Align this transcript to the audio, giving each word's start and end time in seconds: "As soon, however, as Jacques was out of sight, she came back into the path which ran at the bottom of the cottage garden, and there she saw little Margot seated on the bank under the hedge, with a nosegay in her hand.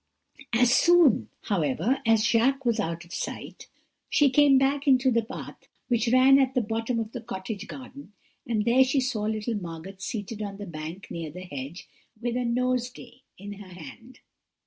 "As 0.51 0.73
soon, 0.73 1.29
however, 1.43 2.01
as 2.07 2.25
Jacques 2.25 2.65
was 2.65 2.79
out 2.79 3.05
of 3.05 3.13
sight, 3.13 3.67
she 4.09 4.31
came 4.31 4.57
back 4.57 4.87
into 4.87 5.11
the 5.11 5.21
path 5.23 5.67
which 5.89 6.07
ran 6.11 6.39
at 6.39 6.55
the 6.55 6.61
bottom 6.61 6.97
of 6.99 7.11
the 7.11 7.21
cottage 7.21 7.67
garden, 7.67 8.11
and 8.47 8.65
there 8.65 8.83
she 8.83 8.99
saw 8.99 9.25
little 9.25 9.53
Margot 9.61 9.97
seated 9.99 10.41
on 10.41 10.57
the 10.57 10.65
bank 10.65 11.05
under 11.11 11.29
the 11.29 11.41
hedge, 11.43 11.87
with 12.19 12.35
a 12.35 12.43
nosegay 12.45 13.21
in 13.37 13.53
her 13.53 13.69
hand. 13.79 14.21